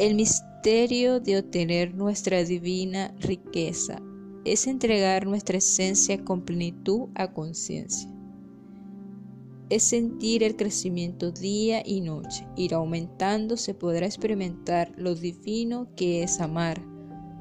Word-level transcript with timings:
El 0.00 0.14
misterio 0.14 1.20
de 1.20 1.36
obtener 1.40 1.94
nuestra 1.94 2.42
divina 2.42 3.14
riqueza 3.20 4.00
es 4.46 4.66
entregar 4.66 5.26
nuestra 5.26 5.58
esencia 5.58 6.24
con 6.24 6.40
plenitud 6.40 7.10
a 7.14 7.34
conciencia. 7.34 8.08
Es 9.68 9.82
sentir 9.82 10.42
el 10.42 10.56
crecimiento 10.56 11.32
día 11.32 11.82
y 11.84 12.00
noche. 12.00 12.48
Ir 12.56 12.72
aumentando 12.72 13.58
se 13.58 13.74
podrá 13.74 14.06
experimentar 14.06 14.90
lo 14.96 15.14
divino 15.14 15.86
que 15.96 16.22
es 16.22 16.40
amar. 16.40 16.80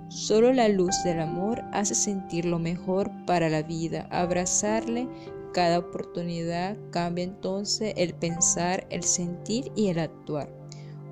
Solo 0.10 0.52
la 0.52 0.68
luz 0.68 1.02
del 1.06 1.22
amor 1.22 1.62
hace 1.72 1.96
sentir 1.96 2.44
lo 2.44 2.60
mejor 2.60 3.10
para 3.26 3.48
la 3.48 3.64
vida. 3.64 4.06
Abrazarle 4.12 5.08
cada 5.54 5.80
oportunidad 5.80 6.76
cambia 6.92 7.24
entonces 7.24 7.94
el 7.96 8.16
pensar, 8.16 8.86
el 8.90 9.04
sentir 9.04 9.72
y 9.78 9.88
el 9.88 10.00
actuar. 10.00 10.59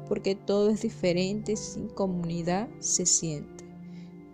Porque 0.08 0.36
todo 0.36 0.70
es 0.70 0.82
diferente 0.82 1.56
sin 1.56 1.90
comunidad 1.90 2.70
se 2.80 3.06
siente. 3.06 3.66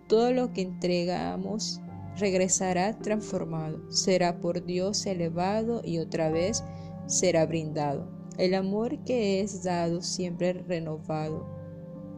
Todo 0.08 0.32
lo 0.32 0.52
que 0.52 0.62
entregamos 0.62 1.80
regresará 2.18 2.98
transformado, 2.98 3.80
será 3.90 4.40
por 4.40 4.64
Dios 4.64 5.04
elevado 5.06 5.82
y 5.84 5.98
otra 5.98 6.30
vez 6.30 6.62
será 7.06 7.46
brindado. 7.46 8.08
El 8.38 8.54
amor 8.54 8.98
que 9.04 9.40
es 9.40 9.62
dado 9.62 10.02
siempre 10.02 10.52
renovado 10.52 11.46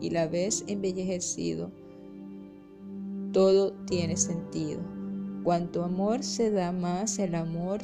y 0.01 0.11
la 0.11 0.27
vez 0.27 0.65
embellecido. 0.67 1.71
Todo 3.33 3.73
tiene 3.87 4.17
sentido. 4.17 4.81
Cuanto 5.45 5.85
amor 5.85 6.23
se 6.23 6.51
da 6.51 6.73
más, 6.73 7.19
el 7.19 7.35
amor 7.35 7.81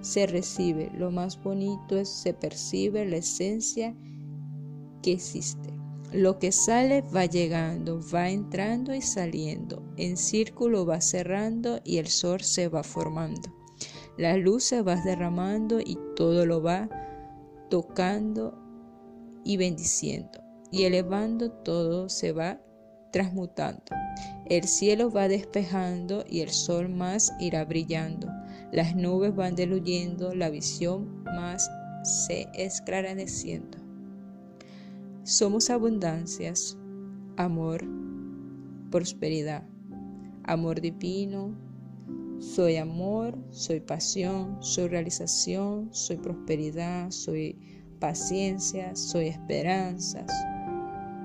se 0.00 0.26
recibe. 0.26 0.90
Lo 0.96 1.10
más 1.10 1.42
bonito 1.42 1.96
es 1.96 2.08
se 2.08 2.34
percibe 2.34 3.06
la 3.06 3.16
esencia 3.16 3.94
existe. 5.12 5.74
Lo 6.12 6.38
que 6.38 6.52
sale 6.52 7.02
va 7.02 7.26
llegando, 7.26 8.00
va 8.14 8.30
entrando 8.30 8.94
y 8.94 9.02
saliendo. 9.02 9.82
En 9.96 10.16
círculo 10.16 10.86
va 10.86 11.00
cerrando 11.00 11.80
y 11.84 11.98
el 11.98 12.06
sol 12.06 12.40
se 12.40 12.68
va 12.68 12.84
formando. 12.84 13.52
La 14.16 14.36
luz 14.36 14.62
se 14.64 14.82
va 14.82 14.94
derramando 14.94 15.80
y 15.80 15.98
todo 16.14 16.46
lo 16.46 16.62
va 16.62 16.88
tocando 17.68 18.56
y 19.44 19.56
bendiciendo. 19.56 20.40
Y 20.70 20.84
elevando 20.84 21.50
todo 21.50 22.08
se 22.08 22.30
va 22.30 22.60
transmutando. 23.10 23.82
El 24.46 24.68
cielo 24.68 25.10
va 25.10 25.26
despejando 25.26 26.24
y 26.28 26.40
el 26.40 26.50
sol 26.50 26.88
más 26.88 27.32
irá 27.40 27.64
brillando. 27.64 28.28
Las 28.72 28.94
nubes 28.94 29.34
van 29.34 29.56
diluyendo, 29.56 30.34
la 30.34 30.50
visión 30.50 31.24
más 31.24 31.68
se 32.02 32.46
esclareciendo. 32.54 33.83
Somos 35.24 35.70
abundancias, 35.70 36.76
amor, 37.38 37.82
prosperidad, 38.90 39.66
amor 40.42 40.82
divino. 40.82 41.56
Soy 42.40 42.76
amor, 42.76 43.34
soy 43.48 43.80
pasión, 43.80 44.62
soy 44.62 44.88
realización, 44.88 45.88
soy 45.94 46.18
prosperidad, 46.18 47.10
soy 47.10 47.56
paciencia, 48.00 48.94
soy 48.94 49.28
esperanzas, 49.28 50.30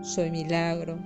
soy 0.01 0.31
milagro. 0.31 0.97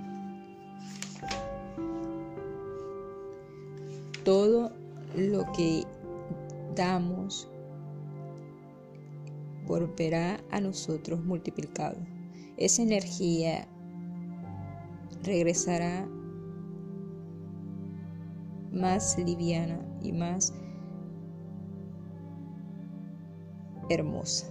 Todo 4.22 4.70
lo 5.16 5.50
que 5.50 5.84
damos 6.76 7.48
volverá 9.66 10.38
a 10.52 10.60
nosotros 10.60 11.24
multiplicado 11.24 11.96
esa 12.56 12.82
energía 12.82 13.66
regresará 15.22 16.08
más 18.72 19.16
liviana 19.18 19.80
y 20.02 20.12
más 20.12 20.52
hermosa. 23.88 24.46